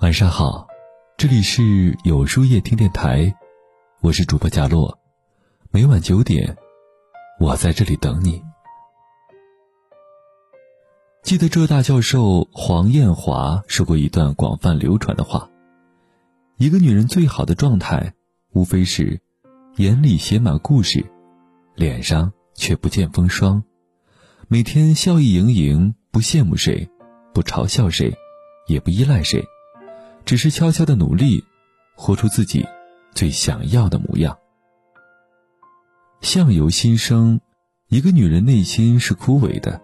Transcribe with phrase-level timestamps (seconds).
[0.00, 0.68] 晚上好，
[1.16, 3.34] 这里是有书夜听电台，
[4.02, 4.98] 我是主播贾洛，
[5.70, 6.54] 每晚九点，
[7.40, 8.42] 我在这里等你。
[11.22, 15.48] 记得浙大教授黄艳华说过一段广泛流传的话：
[16.58, 18.12] 一个女人最好的状态，
[18.52, 19.18] 无非是
[19.76, 21.06] 眼里写满故事，
[21.74, 23.64] 脸上却不见风霜，
[24.46, 26.86] 每天笑意盈盈，不羡慕谁，
[27.32, 28.14] 不嘲笑谁，
[28.68, 29.42] 也不依赖谁。
[30.26, 31.44] 只是悄悄的努力，
[31.94, 32.66] 活出自己
[33.14, 34.36] 最想要的模样。
[36.20, 37.40] 相由心生，
[37.88, 39.80] 一个女人内心是枯萎的，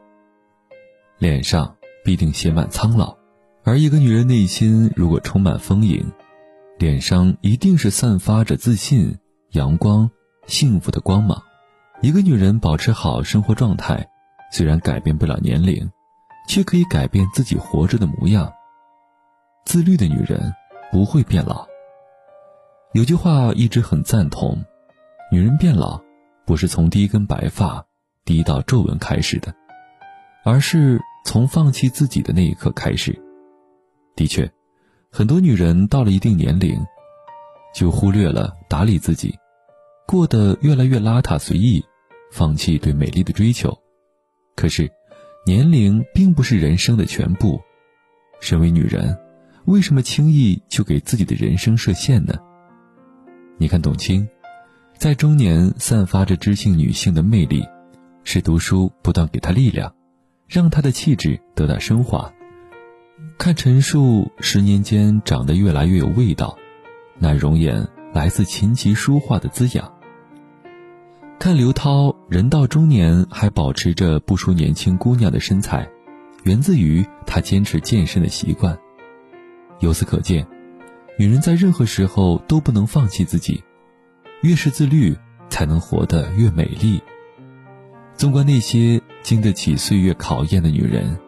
[1.19, 3.17] 脸上必定写满苍老；
[3.63, 6.11] 而一个女人内心如果充满丰盈，
[6.77, 9.17] 脸上一定是散发着自信、
[9.53, 10.11] 阳光、
[10.49, 11.41] 幸福的光芒。
[12.01, 14.09] 一个女人保持好生活状态，
[14.51, 15.89] 虽然改变不了年龄，
[16.49, 18.53] 却可以改变自己活着的模样。
[19.65, 20.53] 自律的女人
[20.91, 21.67] 不会变老。
[22.93, 24.63] 有句话一直很赞同：
[25.31, 26.01] 女人变老，
[26.45, 27.85] 不是从第一根白发、
[28.25, 29.55] 第一道皱纹开始的，
[30.45, 33.19] 而是从放弃自己的那一刻开始。
[34.15, 34.51] 的确，
[35.11, 36.79] 很多女人到了一定年龄，
[37.75, 39.35] 就忽略了打理自己，
[40.07, 41.83] 过得越来越邋遢随意，
[42.31, 43.75] 放弃对美丽的追求。
[44.55, 44.91] 可是，
[45.47, 47.59] 年龄并不是人生的全部。
[48.41, 49.17] 身为女人，
[49.67, 52.35] 为什么轻易就给自己的人生设限呢？
[53.59, 54.29] 你看董卿，
[54.99, 57.65] 在中年散发着知性女性的魅力，
[58.25, 59.95] 是读书不断给她力量，
[60.49, 62.33] 让她的气质得到升华。
[63.39, 66.59] 看陈数十年间长得越来越有味道，
[67.19, 69.93] 那容颜来自琴棋书画的滋养。
[71.39, 75.89] 看刘涛，人到中年还保持着不输年轻姑娘的身材，
[76.43, 78.77] 源自于她坚持健身的习惯。
[79.83, 80.47] 由此可见，
[81.19, 83.61] 女人在任何时候都不能放弃自己，
[84.43, 85.17] 越是自律，
[85.51, 87.03] 才能活得越美丽。
[88.15, 91.19] 纵观那些经得起岁月考验的女人，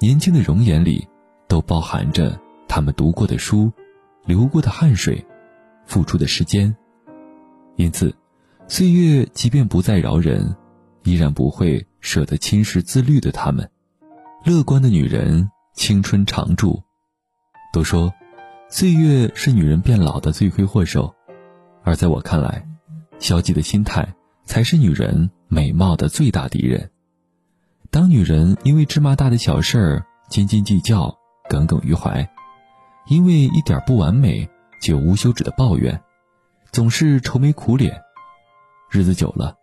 [0.00, 1.06] 年轻的容颜里，
[1.46, 3.70] 都包含着她们读过的书、
[4.24, 5.22] 流过的汗水、
[5.84, 6.74] 付出的时间。
[7.76, 8.14] 因此，
[8.66, 10.56] 岁月即便不再饶人，
[11.02, 13.70] 依然不会舍得侵蚀自律的她们。
[14.42, 16.82] 乐观的女人，青春常驻。
[17.74, 18.14] 都说，
[18.68, 21.12] 岁月是女人变老的罪魁祸首，
[21.82, 22.64] 而在我看来，
[23.18, 24.14] 消极的心态
[24.44, 26.88] 才是女人美貌的最大敌人。
[27.90, 31.12] 当女人因为芝麻大的小事儿斤斤计较、
[31.50, 32.30] 耿耿于怀，
[33.08, 34.48] 因为一点不完美
[34.80, 36.00] 就无休止的抱怨，
[36.70, 38.00] 总是愁眉苦脸，
[38.88, 39.56] 日子久了，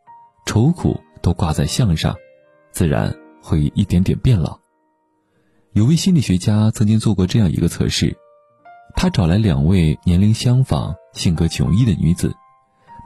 [0.45, 2.13] 愁苦都挂在相上，
[2.73, 4.60] 自然会一点点变老。
[5.73, 8.17] 有位心理学家曾经做过这样一个测试，
[8.93, 12.35] 他找来两位年龄相仿、性格迥异的女子，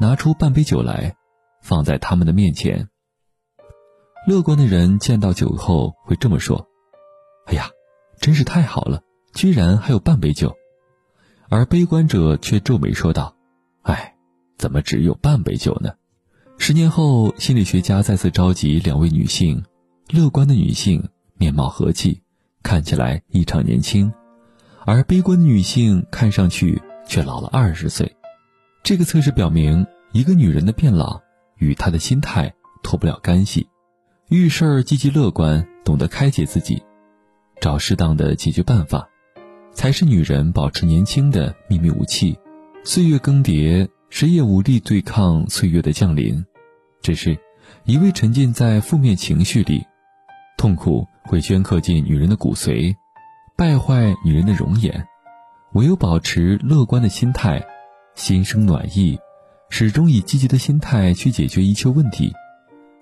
[0.01, 1.15] 拿出半杯酒来，
[1.61, 2.89] 放在他们的面前。
[4.27, 6.67] 乐观的人见到酒后会这么说
[7.45, 7.69] ：“哎呀，
[8.19, 9.03] 真是太好了，
[9.35, 10.55] 居然还有半杯酒。”
[11.49, 13.35] 而悲观者却皱眉说道
[13.85, 14.15] ：“哎，
[14.57, 15.91] 怎么只有半杯酒呢？”
[16.57, 19.63] 十年后，心理学家再次召集两位女性，
[20.09, 22.23] 乐观的女性面貌和气。
[22.65, 24.11] 看起来异常年轻，
[24.85, 28.11] 而悲观的女性看上去却老了二十岁。
[28.83, 31.21] 这个测试表明，一个女人的变老
[31.59, 33.67] 与她的心态脱不了干系。
[34.29, 36.81] 遇事儿积极乐观，懂得开解自己，
[37.61, 39.07] 找适当的解决办法，
[39.71, 42.35] 才是女人保持年轻的秘密武器。
[42.83, 46.43] 岁月更迭，谁也无力对抗岁月的降临。
[47.03, 47.37] 只是，
[47.83, 49.85] 一味沉浸在负面情绪里。
[50.57, 52.95] 痛苦会镌刻进女人的骨髓，
[53.55, 55.07] 败坏女人的容颜。
[55.73, 57.65] 唯有保持乐观的心态，
[58.15, 59.19] 心生暖意，
[59.69, 62.31] 始终以积极的心态去解决一切问题，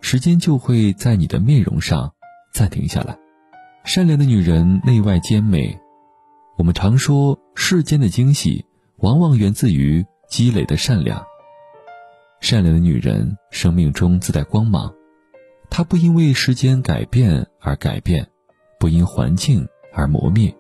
[0.02, 2.12] 时间就会在你的面容上
[2.52, 3.16] 暂停下来。
[3.84, 5.78] 善良的女人内外兼美。
[6.58, 8.66] 我们常说，世间的惊喜
[8.98, 11.24] 往往源自于积累的善良。
[12.42, 14.94] 善良的女人生命中自带光芒。
[15.76, 18.28] 她不因为时间改变而改变，
[18.80, 20.56] 不因环境而磨灭。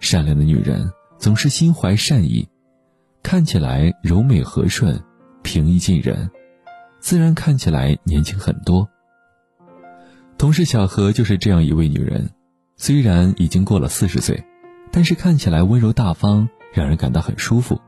[0.00, 2.46] 善良的女人总是心怀善意，
[3.22, 5.02] 看起来柔美和顺、
[5.42, 6.30] 平易近人，
[7.00, 8.86] 自然看起来年轻很多。
[10.36, 12.28] 同事小何就是这样一位女人，
[12.76, 14.44] 虽然已经过了四十岁，
[14.90, 17.80] 但是看起来温柔大方，让人感到很舒服。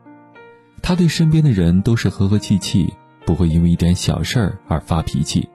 [0.81, 2.95] 她对身边的人都是和和气气，
[3.27, 5.47] 不会因为一点小事儿而发脾气。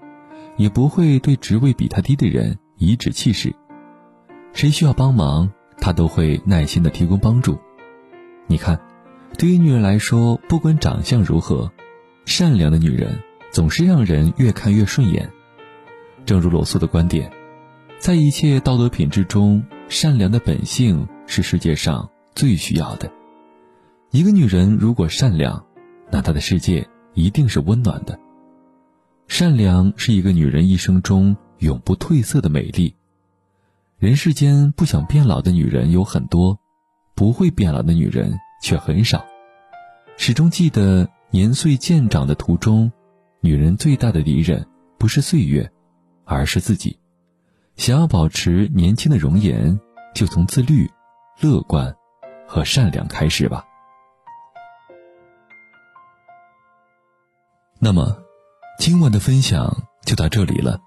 [0.60, 3.56] 也不会对职位比他低的人颐指气使，
[4.52, 7.58] 谁需要帮忙，他都会耐心的提供帮助。
[8.46, 8.78] 你看，
[9.38, 11.72] 对于女人来说，不管长相如何，
[12.26, 15.32] 善良的女人总是让人越看越顺眼。
[16.26, 17.32] 正如罗素的观点，
[17.98, 23.10] 在一切道德品质中，善良的本性是世界上最需要的。
[24.12, 25.66] 一个女人如果善良，
[26.12, 28.20] 那她的世界一定是温暖的。
[29.30, 32.94] 善良是一个女人一生中永不褪色的美丽。
[34.00, 36.60] 人世间不想变老的女人有很多，
[37.16, 39.24] 不会变老的女人却很少。
[40.18, 42.92] 始终记得年岁渐长的途中，
[43.40, 44.66] 女人最大的敌人
[44.98, 45.72] 不是岁月，
[46.26, 46.98] 而是自己。
[47.78, 49.80] 想要保持年轻的容颜，
[50.14, 50.90] 就从自律、
[51.40, 51.96] 乐观
[52.48, 53.64] 和善良开始吧。
[57.78, 58.18] 那么，
[58.90, 60.82] 今晚的分享就到这里了。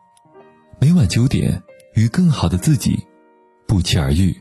[0.80, 1.62] 每晚九点，
[1.94, 3.06] 与更好的自己
[3.64, 4.36] 不期而遇。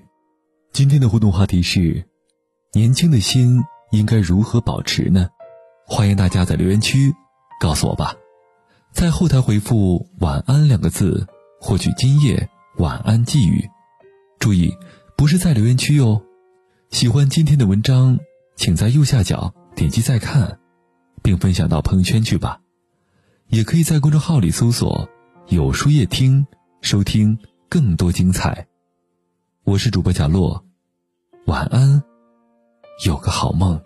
[0.73, 2.03] 今天的互动话题是：
[2.73, 3.61] 年轻的心
[3.91, 5.29] 应该如何保持呢？
[5.85, 7.13] 欢迎大家在留言区
[7.59, 8.15] 告诉我吧。
[8.95, 11.27] 在后台回复“晚安”两个字，
[11.59, 12.49] 获取今夜
[12.79, 13.69] 晚安寄语。
[14.39, 14.75] 注意，
[15.15, 16.19] 不是在留言区哟。
[16.89, 18.17] 喜欢今天的文章，
[18.55, 20.57] 请在右下角点击再看。
[21.21, 22.59] 并分享到朋友圈去吧，
[23.51, 25.05] 也可以在公众号里搜索
[25.49, 26.47] “有书夜听”，
[26.79, 27.37] 收听
[27.67, 28.65] 更多精彩。
[29.65, 30.63] 我是主播贾洛，
[31.47, 32.01] 晚安，
[33.05, 33.77] 有个好梦。